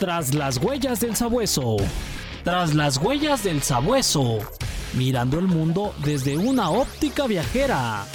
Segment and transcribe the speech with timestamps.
[0.00, 1.76] Tras las huellas del sabueso.
[2.42, 4.38] Tras las huellas del sabueso.
[4.94, 8.06] Mirando el mundo desde una óptica viajera.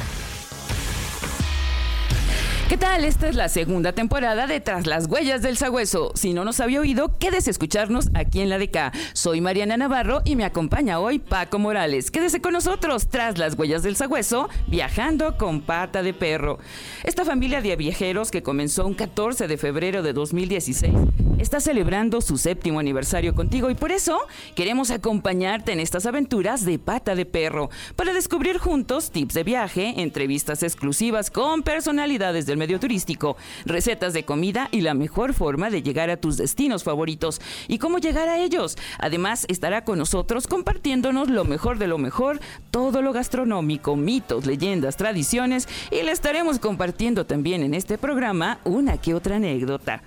[2.76, 3.06] ¿Qué tal?
[3.06, 6.12] Esta es la segunda temporada de Tras las Huellas del Sagüeso.
[6.14, 8.92] Si no nos había oído, quédese escucharnos aquí en la DK.
[9.14, 12.12] Soy Mariana Navarro y me acompaña hoy Paco Morales.
[12.12, 16.60] Quédese con nosotros Tras las Huellas del Sagüeso, viajando con pata de perro.
[17.06, 20.92] Esta familia de viajeros que comenzó un 14 de febrero de 2016
[21.40, 24.20] está celebrando su séptimo aniversario contigo y por eso
[24.56, 30.02] queremos acompañarte en estas aventuras de pata de perro para descubrir juntos tips de viaje,
[30.02, 35.84] entrevistas exclusivas con personalidades del medio turístico, recetas de comida y la mejor forma de
[35.84, 38.76] llegar a tus destinos favoritos y cómo llegar a ellos.
[38.98, 42.40] Además, estará con nosotros compartiéndonos lo mejor de lo mejor,
[42.72, 48.98] todo lo gastronómico, mitos, leyendas, tradiciones y le estaremos compartiendo también en este programa una
[48.98, 50.02] que otra anécdota.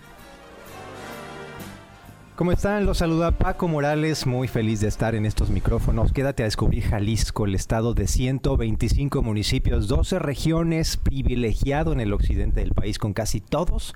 [2.39, 2.87] ¿Cómo están?
[2.87, 6.13] Los saluda Paco Morales, muy feliz de estar en estos micrófonos.
[6.13, 12.61] Quédate a descubrir Jalisco, el estado de 125 municipios, 12 regiones, privilegiado en el occidente
[12.61, 13.93] del país con casi todos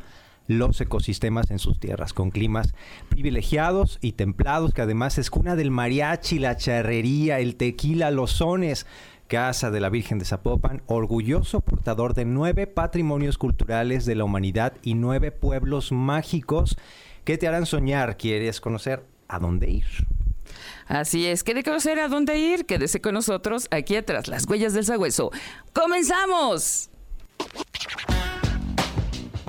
[0.48, 2.74] los ecosistemas en sus tierras, con climas
[3.08, 8.86] privilegiados y templados, que además es cuna del mariachi, la charrería, el tequila, los sones.
[9.28, 14.74] Casa de la Virgen de Zapopan, orgulloso portador de nueve patrimonios culturales de la humanidad
[14.82, 16.76] y nueve pueblos mágicos
[17.24, 18.16] ¿Qué te harán soñar?
[18.16, 19.86] ¿Quieres conocer a dónde ir?
[20.86, 22.66] Así es, ¿quiere conocer a dónde ir?
[22.66, 25.30] Quédese con nosotros aquí atrás, las huellas del sagüeso.
[25.72, 26.90] ¡Comenzamos!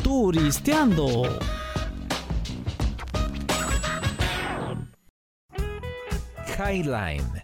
[0.03, 1.39] Turisteando.
[6.57, 7.42] Highline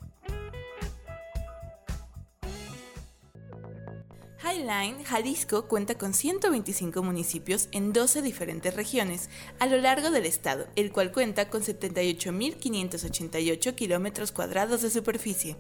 [4.49, 10.65] Highline, Jalisco cuenta con 125 municipios en 12 diferentes regiones a lo largo del estado,
[10.75, 15.55] el cual cuenta con 78.588 kilómetros cuadrados de superficie.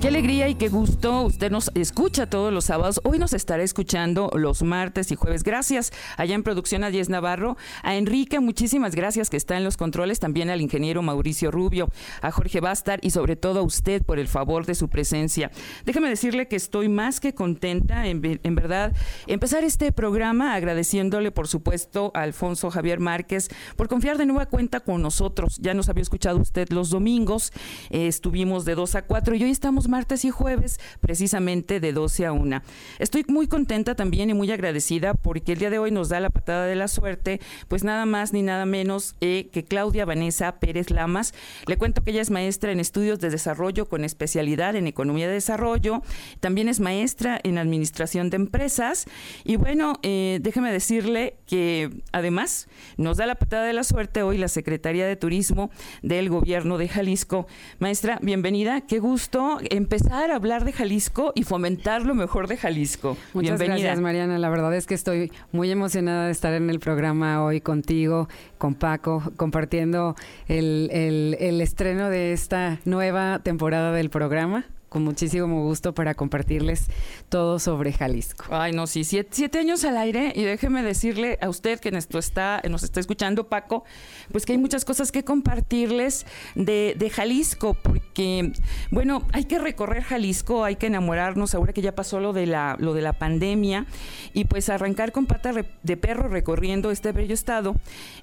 [0.00, 1.24] Qué alegría y qué gusto.
[1.24, 3.02] Usted nos escucha todos los sábados.
[3.04, 5.42] Hoy nos estará escuchando los martes y jueves.
[5.42, 7.58] Gracias allá en producción a Diez Navarro.
[7.82, 10.18] A Enrique, muchísimas gracias que está en los controles.
[10.18, 11.90] También al ingeniero Mauricio Rubio,
[12.22, 15.50] a Jorge Bastar y sobre todo a usted por el favor de su presencia.
[15.84, 18.94] Déjeme decirle que estoy más que contenta, en, verdad,
[19.26, 24.80] empezar este programa agradeciéndole, por supuesto, a Alfonso Javier Márquez por confiar de nueva cuenta
[24.80, 25.58] con nosotros.
[25.60, 27.52] Ya nos había escuchado usted los domingos.
[27.90, 32.26] Eh, estuvimos de 2 a 4 y hoy estamos martes y jueves, precisamente de 12
[32.26, 32.62] a 1.
[32.98, 36.30] Estoy muy contenta también y muy agradecida porque el día de hoy nos da la
[36.30, 40.90] patada de la suerte, pues nada más ni nada menos eh, que Claudia Vanessa Pérez
[40.90, 41.34] Lamas.
[41.66, 45.34] Le cuento que ella es maestra en estudios de desarrollo con especialidad en economía de
[45.34, 46.02] desarrollo,
[46.40, 49.06] también es maestra en administración de empresas
[49.44, 54.38] y bueno, eh, déjeme decirle que además nos da la patada de la suerte hoy
[54.38, 55.70] la Secretaría de Turismo
[56.02, 57.46] del Gobierno de Jalisco.
[57.78, 63.16] Maestra, bienvenida, qué gusto empezar a hablar de Jalisco y fomentar lo mejor de Jalisco.
[63.32, 64.38] Muchas gracias, Mariana.
[64.38, 68.74] La verdad es que estoy muy emocionada de estar en el programa hoy contigo, con
[68.74, 70.14] Paco, compartiendo
[70.48, 76.88] el, el estreno de esta nueva temporada del programa con muchísimo gusto para compartirles
[77.28, 78.44] todo sobre Jalisco.
[78.50, 82.60] Ay, no, sí, siete, años al aire y déjeme decirle a usted que nos está,
[82.68, 83.84] nos está escuchando, Paco,
[84.32, 88.52] pues que hay muchas cosas que compartirles de, de Jalisco, porque,
[88.90, 92.76] bueno, hay que recorrer Jalisco, hay que enamorarnos, ahora que ya pasó lo de la,
[92.80, 93.86] lo de la pandemia,
[94.34, 97.76] y pues arrancar con pata de perro recorriendo este bello estado.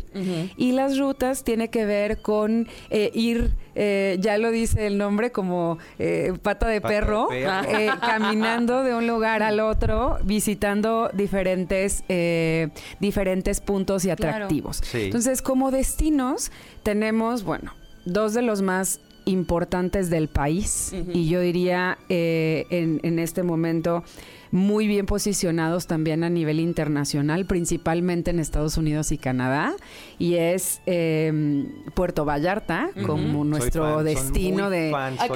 [0.58, 5.32] Y las rutas tiene que ver con eh, ir, eh, ya lo dice el nombre,
[5.32, 11.10] como eh, pata de Pata de perro, eh, caminando de un lugar al otro, visitando
[11.14, 12.70] diferentes, eh,
[13.00, 14.36] diferentes puntos y Claro.
[14.36, 14.78] atractivos.
[14.84, 15.04] Sí.
[15.06, 16.52] Entonces, como destinos,
[16.84, 17.74] tenemos, bueno,
[18.06, 24.04] dos de los más importantes del país y yo diría eh, en, en este momento
[24.50, 29.76] muy bien posicionados también a nivel internacional, principalmente en Estados Unidos y Canadá,
[30.18, 34.94] y es eh, Puerto Vallarta como nuestro fan, destino de,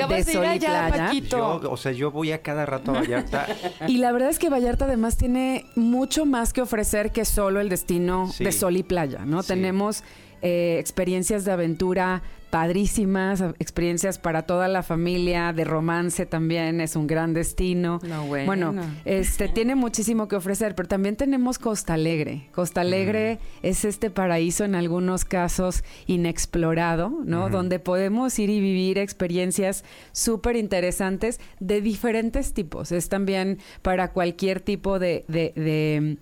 [0.07, 1.11] de sol y allá, playa.
[1.29, 3.47] Yo, o sea, yo voy a cada rato a Vallarta.
[3.87, 7.67] Y la verdad es que Vallarta además tiene mucho más que ofrecer que solo el
[7.67, 8.45] destino Sí.
[8.45, 9.41] de sol y playa, ¿no?
[9.41, 9.49] Sí.
[9.49, 10.03] Tenemos
[10.41, 12.21] eh, experiencias de aventura
[12.51, 17.99] padrísimas, experiencias para toda la familia, de romance también, es un gran destino.
[18.07, 18.73] No, bueno.
[19.05, 22.49] este tiene muchísimo que ofrecer, pero también tenemos Costa Alegre.
[22.51, 27.49] Costa Alegre es este paraíso en algunos casos inexplorado, ¿no?
[27.49, 32.91] Donde podemos ir y vivir experiencias súper interesantes de diferentes tipos.
[32.91, 36.17] Es también para cualquier tipo de, de- de-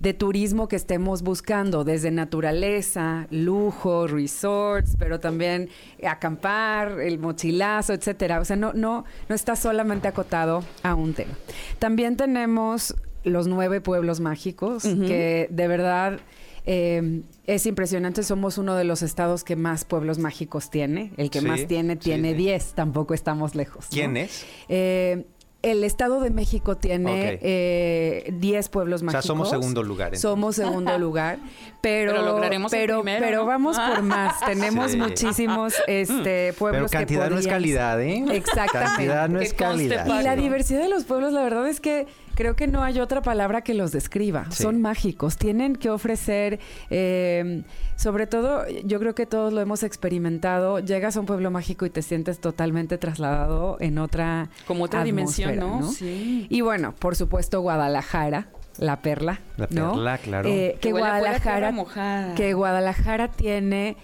[0.00, 5.68] de turismo que estemos buscando, desde naturaleza, lujo, resorts, pero también
[6.06, 8.40] acampar, el mochilazo, etcétera.
[8.40, 11.32] O sea, no, no, no está solamente acotado a un tema.
[11.78, 16.20] También tenemos los nueve pueblos mágicos, que de verdad
[16.64, 18.22] eh, es impresionante.
[18.22, 21.12] Somos uno de los estados que más pueblos mágicos tiene.
[21.16, 22.36] El que Sí, más tiene, tiene sí.
[22.36, 22.74] 10.
[22.74, 23.86] Tampoco estamos lejos.
[23.86, 23.90] ¿no?
[23.90, 24.44] ¿Quién es?
[24.68, 25.26] Eh,
[25.72, 27.38] el Estado de México tiene Ok.
[27.42, 29.24] eh, 10 pueblos O sea, mágicos.
[29.26, 30.08] somos segundo lugar.
[30.08, 30.22] entonces.
[30.22, 31.38] Somos segundo lugar,
[31.80, 33.46] pero Pero lograremos el pero, primero, pero ¿no?
[33.46, 34.38] vamos por más.
[34.46, 34.96] Tenemos Sí.
[34.96, 36.22] muchísimos este,
[36.52, 38.24] Pero pueblos que cantidad no es calidad, ¿eh?
[38.32, 38.88] Exactamente.
[38.88, 40.06] Cantidad no es calidad.
[40.06, 42.06] Y la diversidad de los pueblos, la verdad es que
[42.38, 44.46] creo que no hay otra palabra que los describa.
[44.50, 44.62] Sí.
[44.62, 47.64] Son mágicos, tienen que ofrecer, eh,
[47.96, 50.78] sobre todo, yo creo que todos lo hemos experimentado.
[50.78, 55.56] Llegas a un pueblo mágico y te sientes totalmente trasladado en otra Como otra dimensión,
[55.56, 55.82] ¿no?
[55.90, 56.46] Sí.
[56.48, 58.46] Y bueno, por supuesto, Guadalajara,
[58.78, 59.40] la perla.
[59.56, 59.94] La ¿no?
[59.94, 60.48] perla, claro.
[60.48, 62.36] Eh, que pura Guadalajara mojada.
[62.36, 63.96] que Guadalajara tiene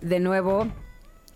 [0.00, 0.68] de nuevo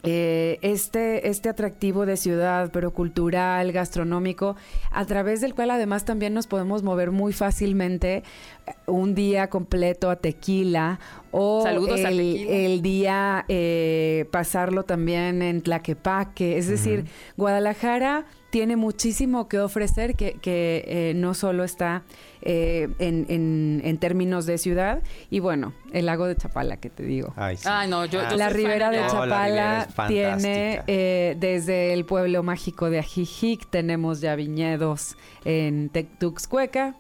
[0.05, 4.57] eh, este, este atractivo de ciudad, pero cultural, gastronómico,
[4.91, 8.23] a través del cual además también nos podemos mover muy fácilmente
[8.67, 10.99] eh, un día completo a tequila
[11.31, 12.57] o Saludos a el, Tequila.
[12.57, 16.59] el día eh, pasarlo también en Tlaquepaque.
[16.59, 22.05] Es decir, Guadalajara tiene muchísimo que ofrecer que, que, eh, no solo está
[22.41, 25.03] eh, en, en- en términos de ciudad.
[25.29, 27.33] Y bueno, el lago de Chapala, que te digo.
[27.35, 27.65] Ay, sí.
[27.69, 32.45] Ay, no, yo, yo La ribera de la ribera Chapala tiene eh, desde el pueblo
[32.45, 36.95] mágico de Ajijic, tenemos ya viñedos en Tectuxcueca.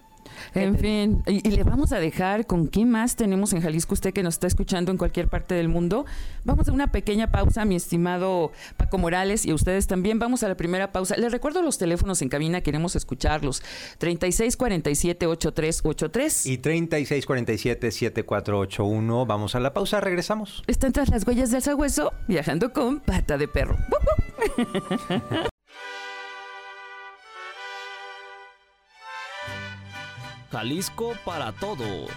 [0.54, 4.12] En fin, y, y le vamos a dejar con qué más tenemos en Jalisco, usted
[4.12, 6.04] que nos está escuchando en cualquier parte del mundo.
[6.45, 10.19] Vamos a una pequeña pausa, mi estimado Paco Morales, y a ustedes también.
[10.19, 11.16] Vamos a la primera pausa.
[11.16, 13.62] Les recuerdo los teléfonos en cabina, queremos escucharlos.
[14.00, 16.47] 3647-8383.
[16.47, 19.26] Y 3647-7481.
[19.26, 20.62] Vamos a la pausa, regresamos.
[20.66, 23.78] Están tras las huellas del sagüeso, viajando con pata de perro.
[30.55, 32.09] Jalisco para todos.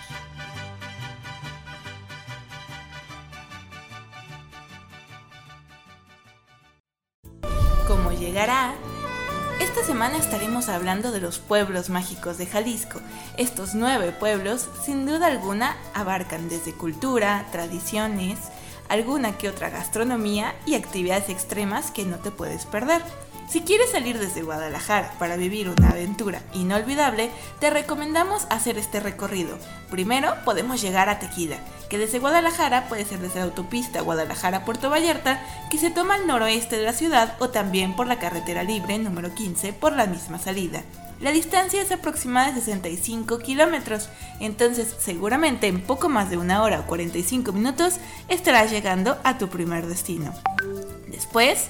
[7.87, 8.75] Como llegará,
[9.59, 12.99] esta semana estaremos hablando de los pueblos mágicos de Jalisco.
[13.37, 18.37] Estos nueve pueblos, sin duda alguna, abarcan desde cultura, tradiciones,
[18.87, 23.01] alguna que otra gastronomía y actividades extremas que no te puedes perder.
[23.49, 29.57] Si quieres salir desde Guadalajara para vivir una aventura inolvidable, te recomendamos hacer este recorrido.
[29.89, 31.55] Primero podemos llegar a Tequila,
[31.89, 36.77] que desde Guadalajara puede ser desde la autopista Guadalajara-Puerto Vallarta, que se toma al noroeste
[36.77, 40.83] de la ciudad o también por la carretera libre número 15 por la misma salida.
[41.21, 44.09] La distancia es aproximada de 65 kilómetros,
[44.41, 47.95] entonces seguramente en poco más de una hora o 45 minutos
[48.27, 50.33] estarás llegando a tu primer destino.
[51.07, 51.69] Después,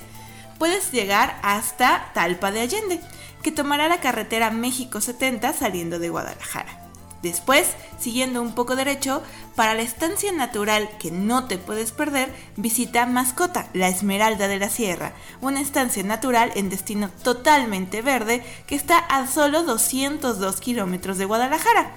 [0.58, 3.02] puedes llegar hasta Talpa de Allende,
[3.44, 6.88] que tomará la carretera México 70 saliendo de Guadalajara.
[7.24, 9.24] Después, siguiendo un poco derecho,
[9.56, 14.70] para la estancia natural que no te puedes perder, visita Mascota, la Esmeralda de la
[14.70, 21.26] Sierra, una estancia natural en destino totalmente verde que está a solo 202 kilómetros de
[21.26, 21.92] Guadalajara.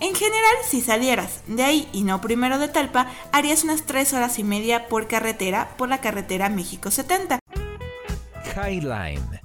[0.00, 4.38] En general, si salieras de ahí y no primero de Talpa, harías unas 3 horas
[4.38, 7.41] y media por carretera por la carretera México 70.
[8.54, 9.40] Highline.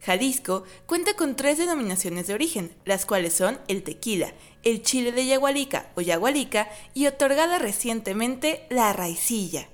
[0.00, 5.24] Jalisco cuenta con tres denominaciones de origen, las cuales son el tequila, el chile de
[5.26, 9.68] yagualica o yagualica y otorgada recientemente la raicilla.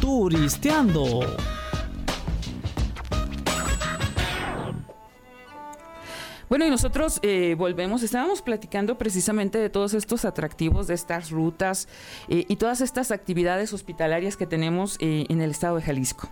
[0.00, 1.20] Turisteando.
[6.48, 11.88] Bueno, y nosotros eh, volvemos, estábamos platicando precisamente de todos estos atractivos, de estas rutas
[12.28, 16.30] eh, y todas estas actividades hospitalarias que tenemos eh, en el estado de Jalisco.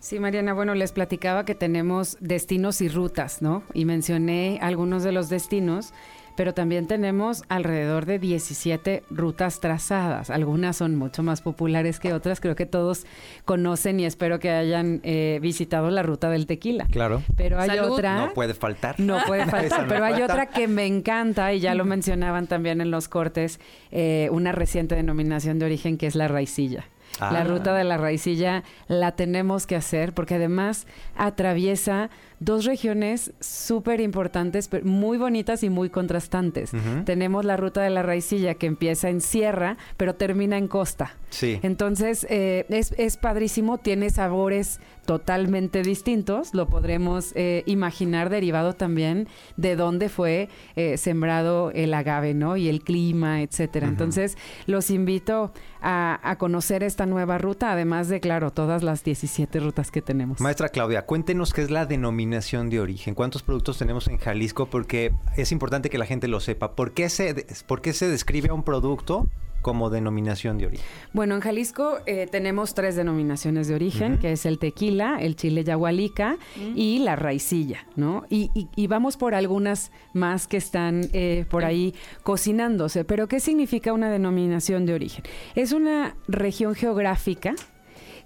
[0.00, 3.62] Sí, Mariana, bueno, les platicaba que tenemos destinos y rutas, ¿no?
[3.74, 5.92] Y mencioné algunos de los destinos
[6.38, 10.30] pero también tenemos alrededor de 17 rutas trazadas.
[10.30, 12.38] Algunas son mucho más populares que otras.
[12.38, 13.06] Creo que todos
[13.44, 16.86] conocen y espero que hayan eh, visitado la ruta del tequila.
[16.92, 17.24] Claro.
[17.36, 18.26] Pero hay otra.
[18.26, 19.00] No puede faltar.
[19.00, 19.82] No puede faltar.
[19.82, 20.32] no pero hay falta.
[20.32, 23.58] otra que me encanta y ya lo mencionaban también en los cortes,
[23.90, 26.84] eh, una reciente denominación de origen que es la raicilla.
[27.20, 27.44] La Ah.
[27.44, 34.68] ruta de la raicilla la tenemos que hacer porque además atraviesa dos regiones súper importantes,
[34.68, 36.70] pero muy bonitas y muy contrastantes.
[37.04, 41.16] Tenemos la ruta de la raicilla que empieza en sierra, pero termina en costa.
[41.30, 41.58] Sí.
[41.62, 49.26] Entonces, eh, es, es padrísimo, tiene sabores totalmente distintos, lo podremos eh, imaginar derivado también
[49.56, 52.58] de dónde fue eh, sembrado el agave, ¿no?
[52.58, 53.88] Y el clima, etcétera.
[53.88, 54.36] Entonces,
[54.66, 55.50] los invito
[55.80, 60.42] a, a conocer esta nueva ruta, además de, claro, todas las 17 rutas que tenemos.
[60.42, 63.14] Maestra Claudia, cuéntenos qué es la denominación de origen.
[63.14, 64.66] ¿Cuántos productos tenemos en Jalisco?
[64.66, 66.72] Porque es importante que la gente lo sepa.
[66.72, 69.26] ¿Por qué se, por qué se describe a un producto
[69.62, 70.86] como denominación de origen?
[71.12, 75.64] Bueno, en Jalisco eh, tenemos tres denominaciones de origen, que es el tequila, el chile
[75.64, 76.36] yagualica
[76.74, 78.24] y la raicilla, ¿no?
[78.30, 83.04] Y, y- y vamos por algunas más que están eh, por ahí cocinándose.
[83.04, 85.24] Pero, ¿qué significa una denominación de origen?
[85.54, 87.54] Es una región geográfica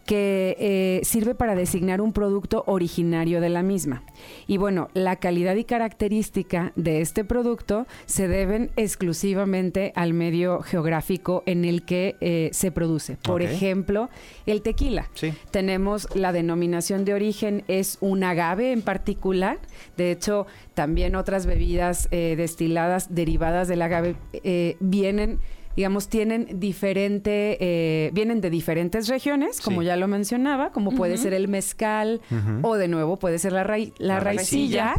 [0.06, 4.02] que eh, sirve para designar un producto originario de la misma.
[4.46, 11.42] Y bueno, la calidad y característica de este producto se deben exclusivamente al medio geográfico
[11.46, 13.16] en el que eh, se produce.
[13.16, 14.10] Por ejemplo,
[14.46, 15.08] el tequila.
[15.14, 15.32] Sí.
[15.50, 19.58] Tenemos la denominación de origen, es un agave en particular.
[19.96, 24.16] De hecho, también otras bebidas eh, destiladas derivadas del agave
[24.80, 25.38] vienen
[25.76, 29.86] digamos, tienen diferente, eh, vienen de diferentes regiones, como Sí.
[29.86, 32.20] ya lo mencionaba, como puede ser el mezcal
[32.62, 34.94] o de nuevo puede ser la, rai- la La raicilla.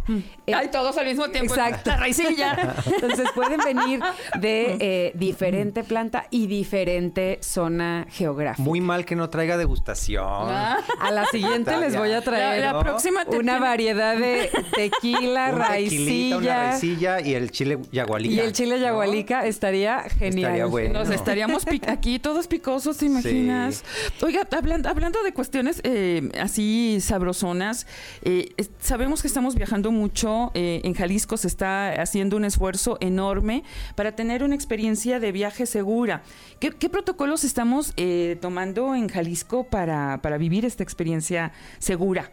[0.46, 1.54] Eh, Ay, todos al mismo tiempo.
[1.54, 1.90] Exacto.
[1.90, 2.74] La raicilla.
[2.86, 4.00] Entonces pueden venir
[4.40, 8.62] de eh, diferente planta y diferente zona geográfica.
[8.62, 10.24] Muy mal que no traiga degustación.
[10.26, 10.78] Ah.
[11.00, 12.80] A la siguiente les voy a traer La, la ¿no?
[12.84, 18.34] próxima te una variedad de tequila, Un tequilita, una raicilla raicilla y el chile yagualica.
[18.34, 18.82] y el chile ¿no?
[18.82, 20.38] yagualica estaría genial.
[20.52, 21.00] Estaría bueno.
[21.00, 23.84] Nos estaríamos aquí todos picosos, ¿te imaginas?
[24.22, 27.86] Oiga, hablan- hablando de cuestiones eh, así sabrosonas,
[28.22, 30.50] eh, sabemos que estamos viajando mucho.
[30.54, 33.62] eh, en Jalisco se está haciendo un esfuerzo enorme
[33.94, 36.22] para tener una experiencia de viaje segura.
[36.60, 37.94] ¿Qué, qué protocolos estamos
[38.40, 42.30] tomando en Jalisco para, para vivir esta experiencia segura?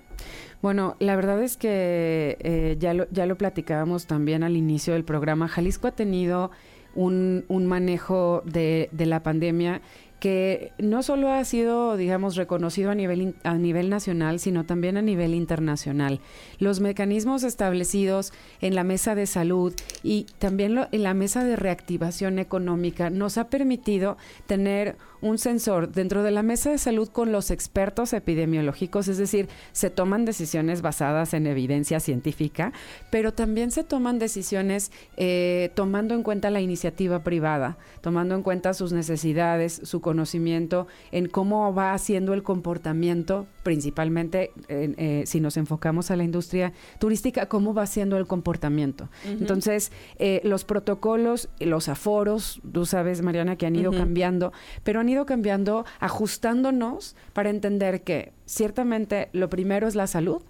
[0.62, 5.04] Bueno, la verdad es que eh, ya, lo, ya lo platicábamos también al inicio del
[5.04, 5.48] programa.
[5.48, 6.52] Jalisco ha tenido
[6.96, 9.82] un, un manejo de, de la pandemia
[10.22, 15.02] que no solo ha sido, digamos, reconocido a nivel, a nivel nacional, sino también a
[15.02, 16.20] nivel internacional.
[16.60, 19.74] Los mecanismos establecidos en la mesa de salud
[20.04, 26.24] y también en la mesa de reactivación económica nos ha permitido tener un sensor dentro
[26.24, 31.34] de la mesa de salud con los expertos epidemiológicos, es decir, se toman decisiones basadas
[31.34, 32.74] en evidencia científica,
[33.12, 38.74] pero también se toman decisiones eh, tomando en cuenta la iniciativa privada, tomando en cuenta
[38.74, 46.12] sus necesidades, su conocimiento en cómo va haciendo el comportamiento, principalmente eh, si nos enfocamos
[46.12, 49.08] a la industria turística, cómo va haciendo el comportamiento.
[49.24, 54.52] Entonces, eh, los protocolos, los aforos, tú sabes, Mariana, que han ido cambiando,
[54.84, 60.42] pero han ido cambiando, ajustándonos para entender que ciertamente lo primero es la salud,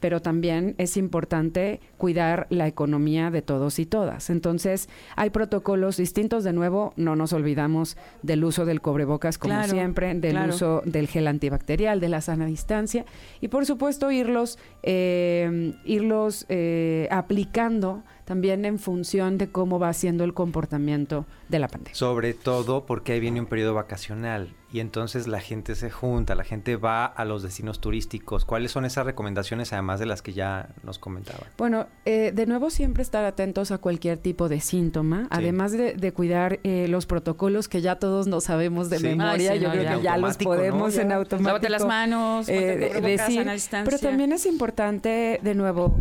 [0.00, 4.30] pero también es importante cuidar la economía de todos y todas.
[4.30, 6.44] Entonces, hay protocolos distintos.
[6.44, 11.26] De nuevo, no nos olvidamos del uso del cobrebocas como siempre, del uso del gel
[11.26, 13.04] antibacterial, de la sana distancia
[13.40, 20.22] y, por supuesto, irlos, eh, irlos eh, aplicando también en función de cómo va siendo
[20.24, 21.94] el comportamiento de la pandemia.
[21.94, 26.44] Sobre todo porque ahí viene un periodo vacacional y entonces la gente se junta, la
[26.44, 28.44] gente va a los destinos turísticos.
[28.44, 31.46] ¿Cuáles son esas recomendaciones además de las que ya nos comentaba?
[31.56, 36.60] Bueno, eh, de nuevo siempre estar atentos a cualquier tipo de síntoma, además de, cuidar
[36.64, 40.36] eh, los protocolos que ya todos nos sabemos de memoria, yo creo que ya los
[40.36, 41.48] podemos en automático.
[41.48, 43.46] Lávate las manos, eh, decir,
[43.84, 45.98] pero también es importante de nuevo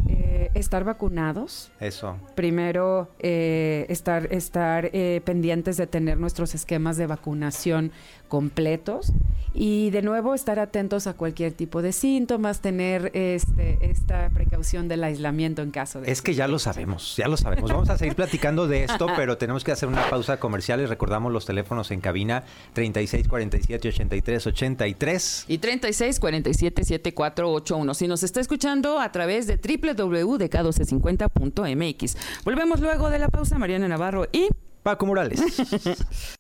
[0.54, 1.72] estar vacunados.
[1.80, 2.18] Eso.
[2.36, 4.92] Primero estar estar
[5.24, 7.92] pendientes de tener nuestros esquemas de vacunación
[8.28, 9.14] completos
[9.60, 15.04] y de nuevo estar atentos a cualquier tipo de síntomas, tener este, esta precaución del
[15.04, 16.12] aislamiento en caso de...
[16.12, 17.72] Es que ya lo sabemos, ya lo sabemos.
[17.72, 21.34] Vamos a seguir platicando de esto, pero tenemos que hacer una pausa comercial y recordamos
[21.34, 22.44] los teléfonos en cabina
[22.74, 27.96] 36 47 83 83 y 36 47 7481.
[27.96, 32.18] Si nos está escuchando a través de www.dk1250.mx.
[32.44, 34.50] Volvemos luego de la pausa, Mariana Navarro y
[34.84, 35.42] Paco Morales.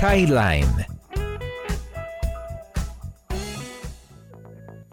[0.00, 0.86] Highline.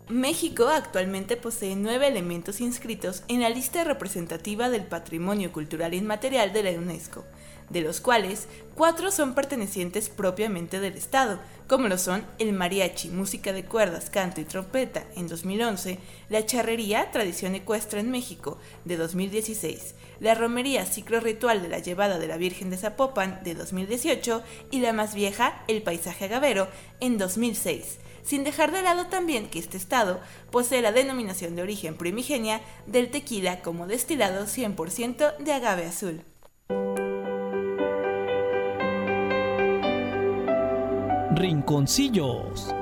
[0.10, 6.64] México actualmente posee nueve elementos inscritos en la lista representativa del Patrimonio Cultural Inmaterial de
[6.64, 7.26] la UNESCO,
[7.70, 13.54] de los cuales cuatro son pertenecientes propiamente del Estado, como lo son el mariachi, música
[13.54, 15.06] de cuerdas, canto y trompeta.
[15.16, 16.00] En 2011,
[16.30, 22.18] la charrería, tradición ecuestre en México de 2016, la romería ciclo ritual de la llevada
[22.18, 26.68] de la Virgen de Zapopan de 2018 y la más vieja, el paisaje agavero,
[27.00, 30.20] en 2006, sin dejar de lado también que este estado
[30.52, 36.24] posee la denominación de origen primigenia del tequila como destilado 100% de agave azul.
[41.36, 42.74] Rinconcillos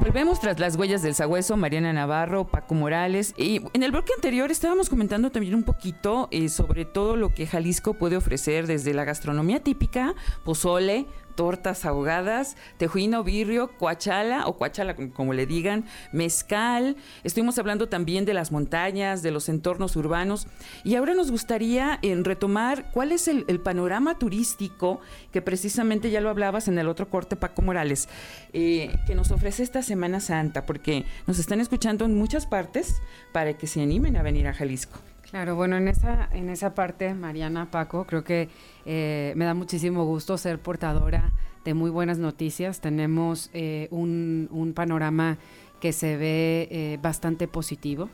[0.00, 3.34] Volvemos tras las huellas del sagüeso, Mariana Navarro, Paco Morales.
[3.36, 7.46] Y en el bloque anterior estábamos comentando también un poquito eh, sobre todo lo que
[7.46, 14.94] Jalisco puede ofrecer desde la gastronomía típica, pozole, tortas ahogadas, tejuino, birrio, cuachala o cuachala
[14.94, 16.96] como le digan, mezcal.
[17.22, 20.46] Estuvimos hablando también de las montañas, de los entornos urbanos
[20.84, 25.00] y ahora nos gustaría en retomar cuál es el, panorama turístico
[25.32, 28.08] que precisamente ya lo hablabas en el otro corte Paco Morales,
[28.52, 33.00] eh, que nos ofrece esta Semana Santa, porque nos están escuchando en muchas partes
[33.32, 35.13] para que se animen a venir a Jalisco.
[35.34, 38.48] Claro, bueno, en esa, en esa parte, Mariana, Paco, creo que
[38.86, 41.32] eh, me da muchísimo gusto ser portadora
[41.64, 42.80] de muy buenas noticias.
[42.80, 45.38] Tenemos eh, un, un, panorama
[45.80, 48.10] que se ve eh, bastante positivo.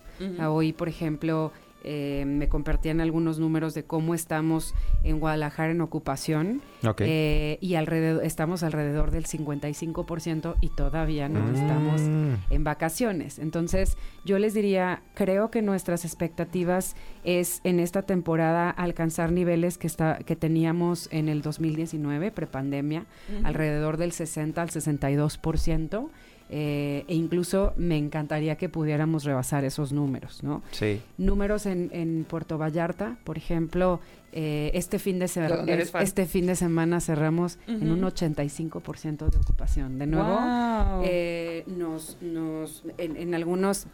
[0.48, 1.52] Hoy, por ejemplo,
[1.82, 6.62] eh, me compartían algunos números de cómo estamos en Guadalajara en ocupación
[6.98, 11.54] eh, y alrededor estamos alrededor del 55% y todavía no mm.
[11.54, 12.00] estamos
[12.50, 13.38] en vacaciones.
[13.38, 19.86] Entonces, yo les diría, creo que nuestras expectativas es en esta temporada alcanzar niveles que
[19.86, 23.06] está que teníamos en el 2019 prepandemia,
[23.44, 26.10] alrededor del 60 al 62%.
[26.52, 30.62] Eh, e incluso me encantaría que pudiéramos rebasar esos números, ¿no?
[30.72, 31.00] Sí.
[31.16, 34.00] Números en, en Puerto Vallarta, por ejemplo,
[34.32, 39.98] eh, este, fin de este fin de semana cerramos en un 85% de ocupación.
[40.00, 43.86] De nuevo, eh, nos, nos, en, en algunos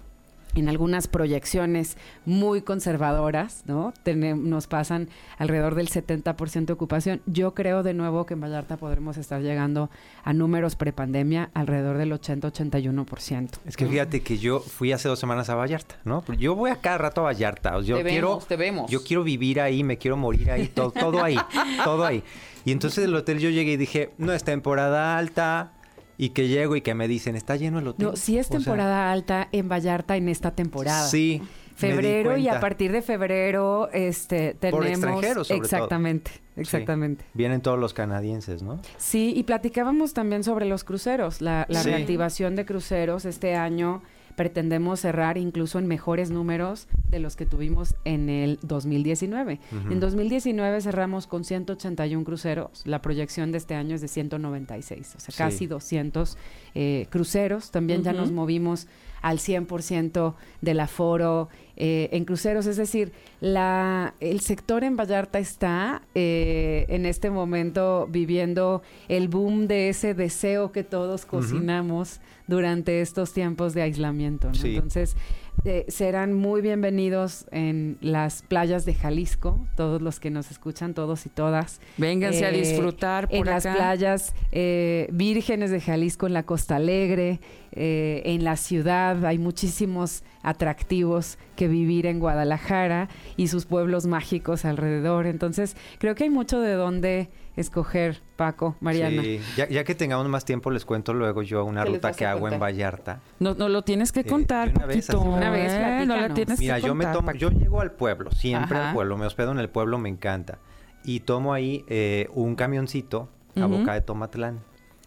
[0.61, 3.93] en algunas proyecciones muy conservadoras, ¿no?
[4.15, 7.23] nos pasan alrededor del 70% de ocupación.
[7.27, 9.91] Yo creo de nuevo que en Vallarta podremos estar llegando
[10.25, 13.51] a números prepandemia alrededor del 80-81%.
[13.65, 16.25] Es que fíjate que yo fui hace dos semanas a Vallarta, ¿no?
[16.39, 17.81] Yo voy a cada rato a Vallarta.
[17.81, 18.91] Yo quiero, te vemos.
[18.91, 21.39] Yo quiero vivir ahí, me quiero morir ahí, todo, todo ahí,
[21.85, 22.23] todo ahí.
[22.65, 25.73] Y entonces el hotel yo llegué y dije, no es temporada alta,
[26.19, 28.07] y que llego y que me dicen, está lleno el hotel.
[28.07, 31.07] No, sí es temporada alta en Vallarta en esta temporada.
[31.07, 31.43] Sí.
[31.77, 37.27] Febrero y a partir de febrero este tenemos Por extranjeros sobre exactamente, exactamente.
[37.35, 38.81] Vienen todos los canadienses, ¿no?
[38.97, 44.03] Sí, y platicábamos también sobre los cruceros, la, reactivación de cruceros este año
[44.37, 49.59] pretendemos cerrar incluso en mejores números de los que tuvimos en el 2019.
[49.91, 55.21] En 2019 cerramos con 181 cruceros, la proyección de este año es de 196, o
[55.21, 56.37] sea, casi 200
[56.75, 57.71] eh, cruceros.
[57.71, 58.87] También ya nos movimos
[59.27, 62.67] al 100% del aforo eh, en cruceros.
[62.67, 63.11] Es decir,
[63.41, 70.15] la, el sector en Vallarta está eh, en este momento viviendo el boom de ese
[70.15, 74.49] deseo que todos cocinamos durante estos tiempos de aislamiento.
[74.63, 75.17] Entonces,
[75.65, 81.27] eh, serán muy bienvenidos en las playas de Jalisco, todos los que nos escuchan, todos
[81.27, 81.81] y todas.
[81.97, 87.41] Vénganse a disfrutar por En las playas vírgenes de Jalisco, en la Costa Alegre,
[87.73, 95.27] en la ciudad, hay muchísimos atractivos que vivir en Guadalajara y sus pueblos mágicos alrededor.
[95.27, 99.23] Entonces, creo que hay mucho de dónde escoger, Paco, Mariana.
[99.23, 102.61] Sí, ya, que tengamos más tiempo, les cuento luego yo una ruta que hago en
[102.61, 103.21] Vallarta.
[103.41, 106.79] No, no lo tienes que eh, contar, una vez, una vez, no la tienes Mira,
[106.79, 109.99] yo me tomo, yo llego al pueblo, siempre al pueblo, me hospedo en el pueblo,
[109.99, 110.59] me encanta.
[111.05, 114.61] Y tomo ahí eh, un camioncito a Boca de Tomatlán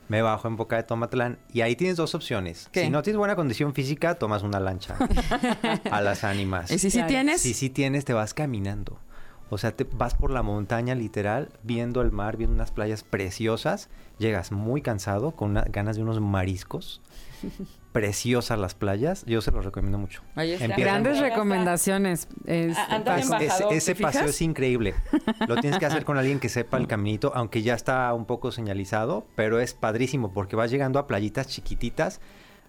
[0.10, 2.68] me bajo en Boca de Tomatlán y ahí tienes dos opciones.
[2.74, 4.98] Si no tienes buena condición física, tomas una lancha
[5.92, 6.72] a las ánimas.
[6.72, 7.42] ¿Y si sí tienes?
[7.42, 9.00] Si sí tienes, te vas caminando.
[9.50, 13.90] O sea, te vas por la montaña literal, viendo el mar, viendo unas playas preciosas.
[14.20, 17.02] Llegas muy cansado, con ganas de unos mariscos.
[17.92, 20.22] Preciosas las playas, yo se los recomiendo mucho.
[20.78, 22.28] Grandes recomendaciones.
[22.46, 24.94] ese paseo es increíble.
[25.48, 28.52] Lo tienes que hacer con alguien que sepa el caminito, aunque ya está un poco
[28.52, 32.22] señalizado, pero es padrísimo porque vas llegando a playitas chiquititas.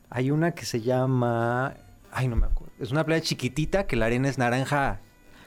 [0.09, 1.75] Hay una que se llama...
[2.11, 2.73] Ay, no me acuerdo.
[2.81, 5.01] Es una playa chiquitita que la arena es naranja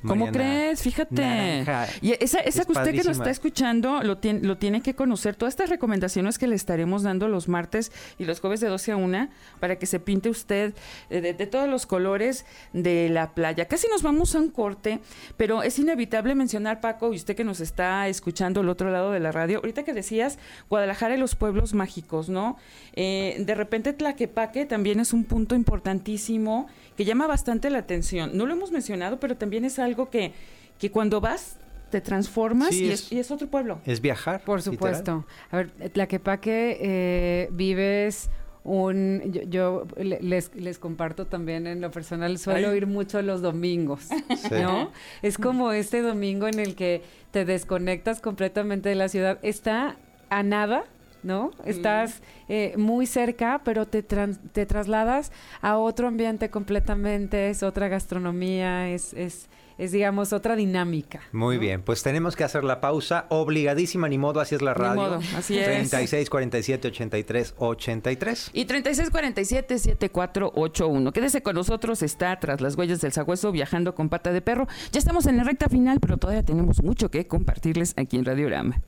[0.07, 0.81] ¿Cómo crees?
[0.81, 1.65] Fíjate.
[2.01, 5.35] Y esa, esa que usted que nos está escuchando lo tiene, lo tiene que conocer.
[5.35, 8.97] Todas estas recomendaciones que le estaremos dando los martes y los jueves de 12 a
[8.97, 10.73] 1 para que se pinte usted
[11.09, 13.67] eh, de, todos los colores de la playa.
[13.67, 14.99] Casi nos vamos a un corte,
[15.37, 19.19] pero es inevitable mencionar, Paco, y usted que nos está escuchando al otro lado de
[19.19, 20.39] la radio, ahorita que decías
[20.69, 22.57] Guadalajara y los pueblos mágicos, ¿no?
[22.93, 28.31] Eh, de repente Tlaquepaque también es un punto importantísimo que llama bastante la atención.
[28.33, 30.33] No lo hemos mencionado, pero también es algo que,
[30.79, 31.57] que cuando vas
[31.89, 33.79] te transformas y, es, otro pueblo.
[33.85, 34.43] Es viajar.
[34.43, 35.25] Por supuesto.
[35.51, 38.31] A ver, Tlaquepaque eh, vives
[38.63, 44.07] un yo, les, les, comparto también en lo personal suelo ir mucho los domingos
[44.51, 44.89] no
[45.21, 47.01] es como este domingo en el que
[47.31, 49.97] te desconectas completamente de la ciudad está
[50.29, 50.85] a nada
[51.23, 51.51] ¿no?
[51.65, 58.89] Estás eh, muy cerca, pero te, te trasladas a otro ambiente completamente, es otra gastronomía,
[58.89, 61.21] es, es, es, digamos, otra dinámica.
[61.31, 64.93] Muy bien, pues tenemos que hacer la pausa, obligadísima, ni modo, así es la radio.
[64.93, 65.65] Ni modo, así es.
[65.65, 68.51] 36 47 83 83.
[68.53, 71.11] Y 36 47 7481.
[71.11, 74.67] Quédese con nosotros, está tras las huellas del sagüeso viajando con pata de perro.
[74.91, 78.49] Ya estamos en la recta final, pero todavía tenemos mucho que compartirles aquí en Radio
[78.49, 78.81] Radiorama.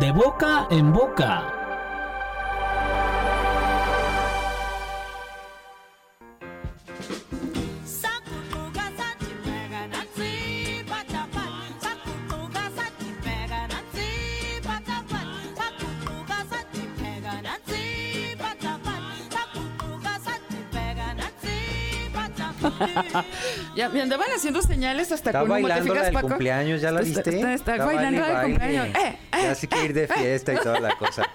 [0.00, 1.65] de boca en boca.
[23.76, 27.20] Ya me andaban haciendo señales hasta está con bailando la del cumpleaños, ¿ya la viste?
[27.20, 28.86] Está, está, bailando el cumpleaños.
[28.88, 29.42] Eh, eh.
[29.42, 31.28] Ya sí que ir de fiesta y toda la cosa.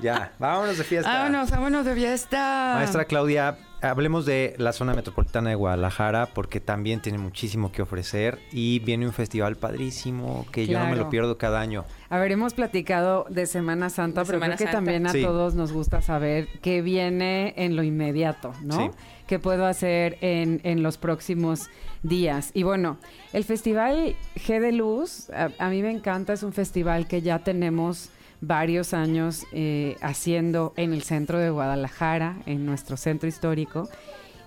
[0.00, 1.10] Ya, vámonos de fiesta.
[1.10, 2.72] Vámonos, vámonos de fiesta.
[2.74, 8.38] Maestra Claudia, hablemos de la zona metropolitana de Guadalajara porque también tiene muchísimo que ofrecer
[8.50, 11.84] y viene un festival padrísimo que yo no me lo pierdo cada año.
[12.08, 16.02] A ver, hemos platicado de Semana Santa, pero creo que también a todos nos gusta
[16.02, 18.76] saber qué viene en lo inmediato, ¿no?
[18.76, 18.90] Sí.
[19.26, 21.68] ¿Qué puedo hacer en, en, los próximos
[22.02, 22.52] días?
[22.54, 22.98] Y bueno,
[23.32, 28.10] el Festival G de Luz, a, mí me encanta, es un festival que ya tenemos
[28.40, 33.88] varios años eh, haciendo en el centro de Guadalajara, en nuestro centro histórico,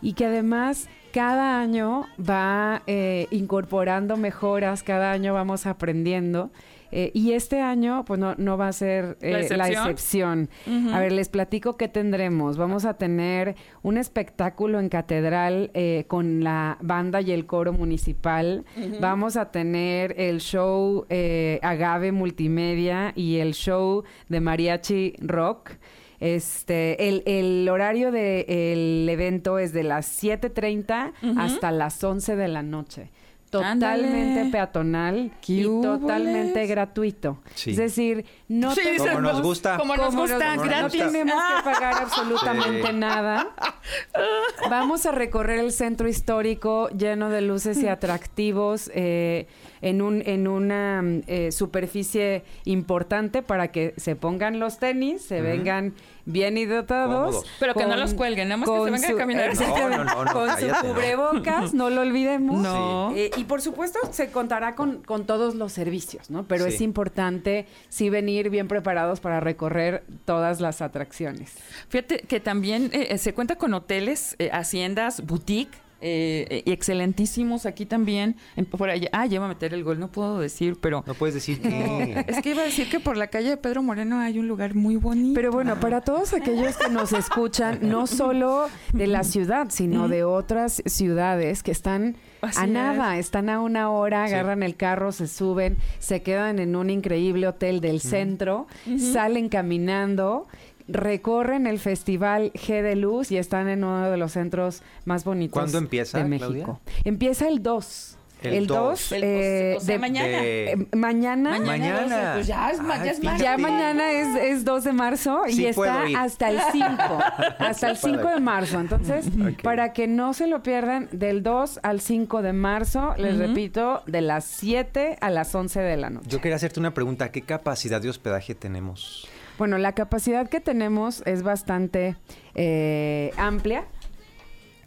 [0.02, 6.52] y que además cada año va eh, incorporando mejoras, cada año vamos aprendiendo.
[6.91, 10.49] Eh, y este año, pues no, no va a ser ¿La eh, la excepción?
[10.91, 12.58] A ver, les platico qué tendremos.
[12.58, 18.65] Vamos a tener un espectáculo en catedral eh, con la banda y el coro municipal.
[18.99, 25.71] Vamos a tener el show eh, Agave Multimedia y el show de Mariachi Rock.
[26.19, 32.62] Este, el, el horario del evento es de las 7.30 hasta las 11 de la
[32.62, 33.12] noche.
[33.49, 34.51] Totalmente Ándale.
[34.51, 37.39] peatonal ¿Qué y totalmente gratuito.
[37.55, 37.71] Sí.
[37.71, 39.77] Es decir, no Sí, tenemos- Como nos gusta.
[39.77, 40.99] Como nos como gusta, nos- gratis.
[41.03, 42.93] No tenemos que pagar absolutamente Sí.
[42.93, 43.47] nada.
[44.69, 49.47] Vamos a recorrer el centro histórico lleno de luces y atractivos eh,
[49.82, 55.94] en, un, en una eh, superficie importante para que se pongan los tenis, se vengan
[56.26, 57.44] bien hidratados.
[57.60, 59.50] Pero que no los cuelguen, nada más que se vengan a caminar.
[59.52, 60.94] Exactamente, No, no, no, no, con su cállate, no.
[60.94, 62.62] cubrebocas, no lo olvidemos.
[62.62, 63.12] No.
[63.15, 66.44] Eh, y por supuesto se contará con, con todos los servicios, ¿no?
[66.48, 66.76] Pero Sí.
[66.76, 71.54] es importante sí venir bien preparados para recorrer todas las atracciones.
[71.89, 75.72] Fíjate que también eh, se cuenta con hoteles, eh, haciendas, boutique.
[76.01, 78.35] Eh, y excelentísimos aquí también.
[78.55, 79.09] En- por allá.
[79.12, 81.03] Ah, iba a meter el gol, no puedo decir, pero.
[81.07, 81.69] No puedes decir que...
[82.27, 84.75] Es que iba a decir que por la calle de Pedro Moreno hay un lugar
[84.75, 85.35] muy bonito.
[85.35, 90.23] Pero bueno, para todos aquellos que nos escuchan, no solo de la ciudad, sino de
[90.23, 92.69] otras ciudades que están Así a es.
[92.69, 94.33] nada, están a una hora, Sí.
[94.33, 100.47] agarran el carro, se suben, se quedan en un increíble hotel del centro, salen caminando.
[100.91, 105.54] Recorren el festival G de Luz y están en uno de los centros más bonitos
[105.54, 106.47] ¿Cuándo empieza, de Claudia?
[106.49, 106.80] México.
[107.06, 108.15] Empieza el 2.
[108.41, 109.12] El El 2 dos.
[109.12, 110.28] El- eh, o sea, de- mañana.
[110.41, 111.60] eh, mañana.
[111.60, 112.02] Mañana.
[112.04, 113.41] doce, Pues ya es, Ay, ya es.
[113.41, 116.15] Ya mañana es, es 2 de marzo y Sí está puedo ir.
[116.15, 117.19] hasta el 5,
[117.60, 118.80] hasta el Sí puedo 5 de marzo.
[118.80, 119.62] Entonces, Ok.
[119.62, 123.41] para que no se lo pierdan, del 2 al 5 de marzo, les Ujú.
[123.41, 126.30] repito, de las 7 a las 11 de la noche.
[126.30, 127.34] Yo quería hacerte una pregunta.
[127.34, 129.28] ¿Qué capacidad de hospedaje tenemos?
[129.60, 132.15] Bueno, la capacidad que tenemos es bastante
[132.56, 133.86] eh, amplia.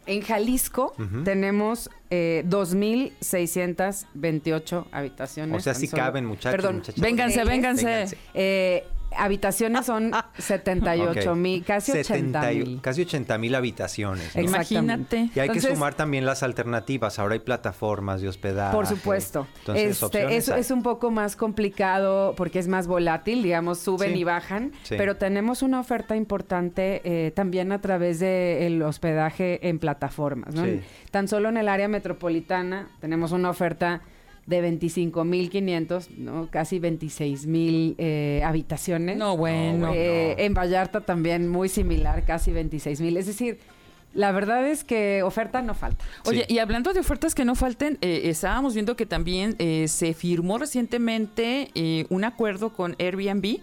[0.05, 1.23] En Jalisco Ujú.
[1.23, 5.57] tenemos eh, 2.628 habitaciones.
[5.57, 6.03] O sea, sí solo.
[6.03, 6.83] caben, muchachos, Perdón.
[6.97, 7.47] Vénganse, hoteles.
[7.53, 7.85] vénganse.
[7.85, 8.17] Vénganse.
[8.33, 8.83] Eh,
[9.17, 11.37] habitaciones son 78 Ok.
[11.37, 12.81] mil, casi 80 70 y- mil.
[12.81, 14.35] Casi 80 mil habitaciones.
[14.35, 15.29] Imagínate.
[15.35, 17.19] Y hay que sumar también las alternativas.
[17.19, 18.75] Ahora hay plataformas de hospedaje.
[18.75, 19.47] Por supuesto.
[19.59, 24.19] Entonces, este, es, un poco más complicado porque es más volátil, digamos, suben Sí.
[24.19, 24.95] y bajan, Sí.
[24.97, 30.53] pero tenemos una oferta importante eh, también a través del hospedaje en plataformas.
[30.55, 30.65] ¿no?
[30.65, 30.81] Sí.
[31.11, 34.01] Tan solo en el área metropolitana tenemos una oferta
[34.45, 36.47] de 25.500, ¿no?
[36.51, 39.17] casi 26.000 eh, habitaciones.
[39.17, 39.87] No, bueno.
[39.87, 40.43] No, Eh, no.
[40.43, 43.17] En Vallarta también muy similar, casi 26.000.
[43.17, 43.59] Es decir,
[44.13, 46.03] la verdad es que oferta no falta.
[46.25, 46.55] Oye, Sí.
[46.55, 50.57] y hablando de ofertas que no falten, eh, estábamos viendo que también eh, se firmó
[50.57, 53.59] recientemente eh, un acuerdo con Airbnb.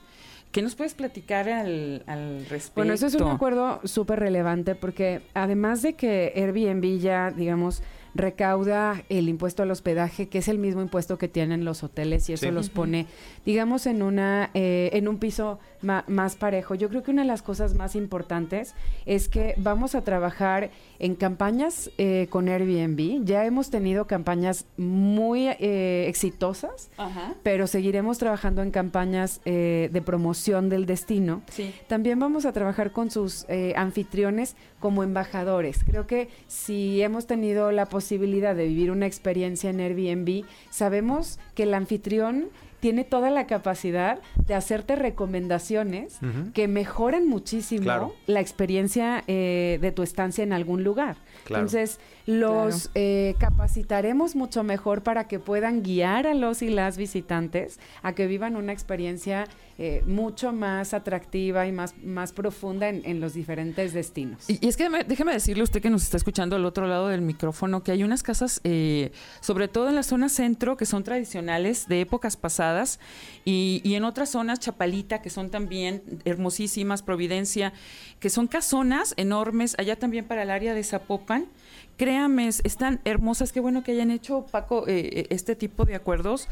[0.51, 2.73] ¿Qué nos puedes platicar al, al respecto?
[2.75, 9.03] Bueno, eso es un acuerdo súper relevante porque además de que Airbnb ya, digamos, recauda
[9.09, 12.46] el impuesto al hospedaje, que es el mismo impuesto que tienen los hoteles y eso
[12.46, 12.53] Sí.
[12.53, 13.07] los pone,
[13.46, 16.75] digamos, en una eh, en un piso más parejo.
[16.75, 18.75] Yo creo que una de las cosas más importantes
[19.07, 23.25] es que vamos a trabajar en campañas eh, con Airbnb.
[23.25, 27.35] Ya hemos tenido campañas muy eh, exitosas, Ajá.
[27.43, 31.43] pero seguiremos trabajando en campañas eh, de promoción del destino.
[31.51, 31.75] Sí.
[31.88, 35.85] También vamos a trabajar con sus eh, anfitriones como embajadores.
[35.85, 41.64] Creo que si hemos tenido la posibilidad de vivir una experiencia en Airbnb, sabemos que
[41.64, 42.49] el anfitrión
[42.81, 46.19] tiene toda la capacidad de hacerte recomendaciones
[46.55, 48.14] que mejoran muchísimo Claro.
[48.27, 51.16] la experiencia eh, de tu estancia en algún lugar.
[51.45, 51.62] Claro.
[51.62, 52.01] Entonces,
[52.38, 58.14] los eh, capacitaremos mucho mejor para que puedan guiar a los y las visitantes a
[58.14, 59.47] que vivan una experiencia
[59.79, 64.49] eh, mucho más atractiva y más, más profunda en, en los diferentes destinos.
[64.49, 66.87] Y, y es que déjeme, déjeme decirle a usted que nos está escuchando al otro
[66.87, 70.87] lado del micrófono que hay unas casas, eh, sobre todo en la zona centro, que
[70.87, 73.01] son tradicionales de épocas pasadas,
[73.45, 77.73] y, y en otras zonas, Chapalita, que son también hermosísimas, Providencia,
[78.21, 81.47] que son casonas enormes, allá también para el área de Zapopan.
[81.96, 85.94] Créame, es- están hermosas, qué bueno que hayan hecho, Paco, eh, eh, este tipo de
[85.94, 86.48] acuerdos,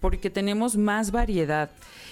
[0.00, 1.70] porque tenemos más variedad.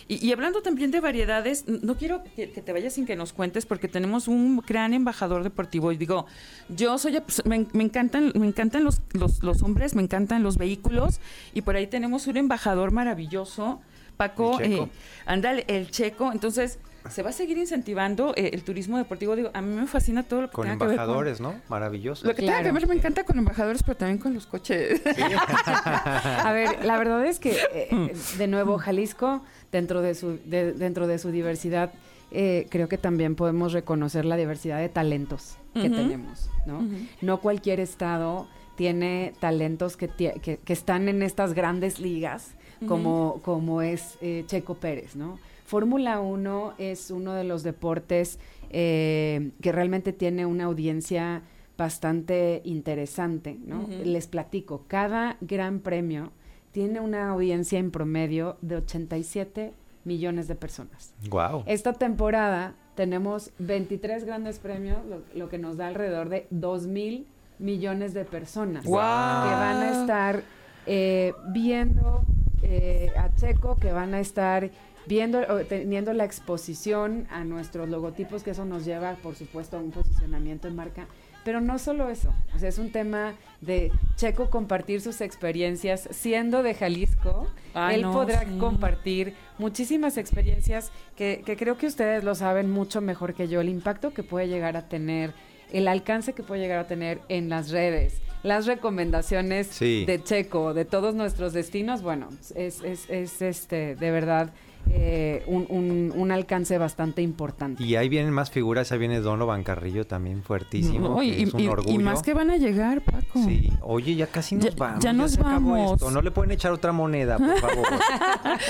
[0.08, 3.32] Y, y hablando también de variedades, no quiero que, que te vayas sin que nos
[3.32, 5.90] cuentes, porque tenemos un gran embajador deportivo.
[5.92, 6.26] Y digo,
[6.68, 10.56] yo soy, pues, me, me encantan, me encantan los, los, los hombres, me encantan los
[10.56, 11.20] vehículos,
[11.54, 13.80] y por ahí tenemos un embajador maravilloso
[14.16, 14.88] Paco, El checo.
[15.26, 16.30] eh, el checo.
[16.32, 19.34] Entonces, se va a seguir incentivando eh, el turismo deportivo.
[19.36, 21.54] Digo, a mí me fascina todo lo que Con tenga que ver con- embajadores, ¿no?
[21.68, 22.26] Maravilloso.
[22.26, 22.74] Lo que tenga que Claro.
[22.74, 25.00] ver me encanta con embajadores, pero también con los coches.
[25.74, 31.06] A ver, la verdad es que, eh, de nuevo, Jalisco, dentro de su, de- dentro
[31.06, 31.92] de su diversidad,
[32.30, 36.84] eh, creo que también podemos reconocer la diversidad de talentos que tenemos, ¿no?
[37.20, 42.54] No cualquier estado tiene talentos que, que, que están en estas grandes ligas,
[42.88, 45.38] como, como es eh, Checo Pérez, ¿no?
[45.70, 51.42] Fórmula 1 es uno de los deportes eh, que realmente tiene una audiencia
[51.78, 53.86] bastante interesante, ¿no?
[54.02, 56.32] Les platico, cada gran premio
[56.72, 59.72] tiene una audiencia en promedio de 87
[60.04, 61.14] millones de personas.
[61.28, 61.62] Wow.
[61.66, 67.28] Esta temporada tenemos 23 grandes premios, lo, lo que nos da alrededor de 2 mil
[67.60, 69.48] millones de personas ¡Guau!
[69.48, 70.42] que van a estar
[70.86, 72.24] eh, viendo
[72.62, 74.70] eh, a Checo, que van a estar
[75.10, 79.80] viendo o teniendo la exposición a nuestros logotipos, que eso nos lleva, por supuesto, a
[79.80, 81.08] un posicionamiento en marca.
[81.44, 86.62] Pero no solo eso, o sea, es un tema de Checo compartir sus experiencias siendo
[86.62, 87.48] de Jalisco.
[87.74, 88.58] Ay, Él no, podrá sí.
[88.58, 93.68] compartir muchísimas experiencias que, que creo que ustedes lo saben mucho mejor que yo, el
[93.70, 95.32] impacto que puede llegar a tener,
[95.72, 100.04] el alcance que puede llegar a tener en las redes, las recomendaciones Sí.
[100.06, 104.52] de Checo, de todos nuestros destinos, bueno, es, es, es este, de verdad
[104.88, 107.82] eh, un, un- un alcance bastante importante.
[107.82, 111.54] Y ahí vienen más figuras, ahí viene Donovan Carrillo también fuertísimo, No, que y, es
[111.54, 112.00] un y- y orgullo.
[112.00, 113.42] más que van a llegar, Paco.
[113.44, 115.04] Sí, oye, ya casi nos Ya- vamos.
[115.04, 115.92] ya nos vamos.
[115.94, 116.10] esto.
[116.10, 117.86] No le pueden echar otra moneda, por favor,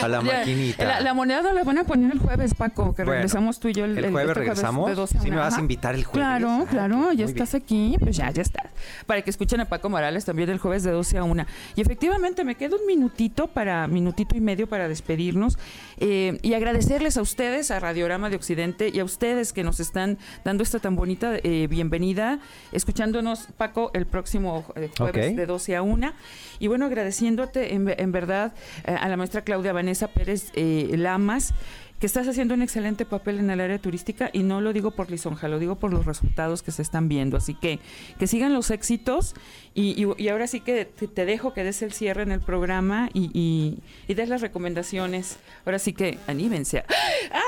[0.02, 0.84] a la maquinita.
[0.84, 3.68] La, la moneda no la van a poner el jueves, Paco, que Bueno, regresamos tú
[3.68, 4.88] y yo el, ¿El jueves este regresamos?
[4.88, 6.26] de 12 a Sí, me vas a invitar el jueves.
[6.26, 7.28] Claro, Ah, claro, ya bien.
[7.28, 8.66] estás aquí, pues ya, ya estás.
[9.06, 11.44] Para que escuchen a Paco Morales también el jueves de 12 a 1.
[11.76, 15.58] Y efectivamente me queda un minutito para, minutito y medio para despedirnos
[16.00, 20.18] eh, y agradecerles a ustedes, a Radiorama de Occidente y a ustedes que nos están
[20.44, 22.40] dando esta tan bonita eh, bienvenida,
[22.72, 26.12] escuchándonos, Paco, el próximo eh, jueves de 12 a 1.
[26.58, 28.52] Y bueno, agradeciéndote en, en verdad
[28.84, 31.54] eh, a la maestra Claudia Vanessa Pérez eh, Lamas
[32.00, 35.10] que estás haciendo un excelente papel en el área turística y no lo digo por
[35.10, 37.36] lisonja, lo digo por los resultados que se están viendo.
[37.36, 37.78] Así que
[38.18, 39.34] que sigan los éxitos
[39.74, 43.30] y, y- ahora sí que te, dejo que des el cierre en el programa y,
[43.38, 45.38] y, y des las recomendaciones.
[45.66, 46.84] Ahora sí que anímense.
[47.30, 47.40] ¡Ay!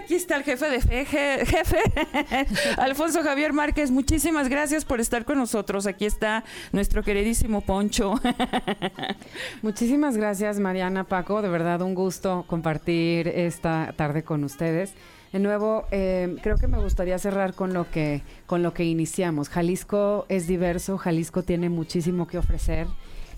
[0.00, 1.78] Aquí está el jefe de fe, je- jefe,
[2.80, 3.90] Alfonso Javier Márquez.
[3.90, 5.86] Muchísimas gracias por estar con nosotros.
[5.86, 8.14] Aquí está nuestro queridísimo Poncho.
[9.62, 11.42] Muchísimas gracias, Mariana, Paco.
[11.42, 14.94] De verdad, un gusto compartir esta tarde con ustedes.
[15.32, 19.48] De nuevo, eh, creo que me gustaría cerrar con lo que con lo que iniciamos.
[19.48, 22.86] Jalisco es diverso, Jalisco tiene muchísimo que ofrecer.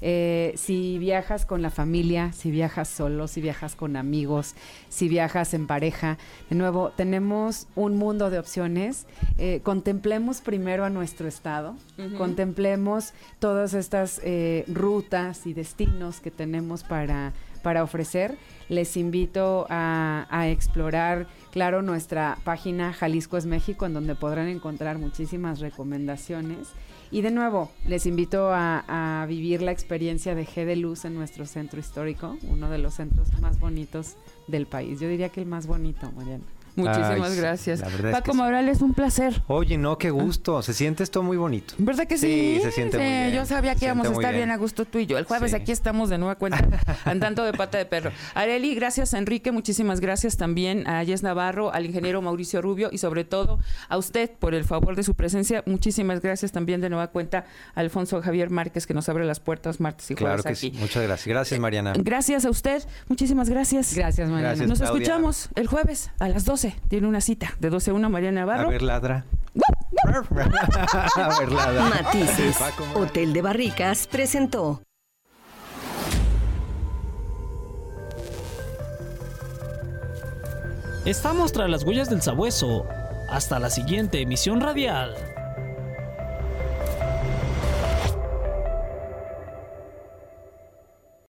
[0.06, 4.54] Eh, si viajas con la familia, si viajas solo, si viajas con amigos,
[4.90, 6.18] si viajas en pareja,
[6.50, 9.06] de nuevo, tenemos un mundo de opciones.
[9.38, 11.74] Eh, contemplemos primero a nuestro estado,
[12.18, 18.36] contemplemos todas estas eh, rutas y destinos que tenemos para, para ofrecer.
[18.68, 24.98] Les invito a, a explorar, claro, nuestra página Jalisco es México, en donde podrán encontrar
[24.98, 26.74] muchísimas recomendaciones.
[27.14, 31.46] Y de nuevo, les invito a, vivir la experiencia de G de Luz en nuestro
[31.46, 34.16] centro histórico, uno de los centros más bonitos
[34.48, 34.98] del país.
[34.98, 36.42] Yo diría que el más bonito, Mariana.
[36.76, 37.80] Muchísimas Ay, gracias.
[37.82, 38.36] es Paco que.
[38.36, 39.42] Morales, un placer.
[39.46, 40.60] Oye, no, qué gusto.
[40.62, 41.74] Se siente esto muy bonito.
[41.78, 42.56] ¿Verdad que sí?
[42.56, 43.32] Sí, se siente muy bien.
[43.32, 44.46] Yo sabía que íbamos a estar bien.
[44.46, 44.50] bien.
[44.50, 45.16] a gusto tú y yo.
[45.18, 45.56] El jueves Sí.
[45.56, 46.66] aquí estamos de nueva cuenta
[47.04, 48.10] andando de pata de perro.
[48.34, 52.98] Areli, gracias a Enrique, muchísimas gracias también a Yes Navarro, al ingeniero Mauricio Rubio y
[52.98, 53.58] sobre todo
[53.88, 55.62] a usted por el favor de su presencia.
[55.66, 59.80] Muchísimas gracias también de nueva cuenta a Alfonso Javier Márquez que nos abre las puertas
[59.80, 60.70] martes y jueves Claro que aquí.
[60.72, 60.72] sí.
[60.78, 61.26] Muchas gracias.
[61.28, 61.92] Gracias, Mariana.
[61.96, 63.94] Gracias a usted, muchísimas gracias.
[63.94, 64.48] Gracias, Mariana.
[64.50, 64.68] Gracias.
[64.68, 65.02] Nos Claudia.
[65.02, 66.63] escuchamos el jueves a las 12.
[66.88, 68.68] Tiene una cita de 12 a 1 Mariana A Navarro.
[68.70, 69.24] ver, ladra.
[71.16, 71.84] A ver, ladra.
[71.84, 72.56] Matices.
[72.94, 74.80] Hotel de Barricas presentó.
[81.04, 82.86] Estamos tras las huellas del sabueso.
[83.30, 85.14] Hasta la siguiente emisión radial.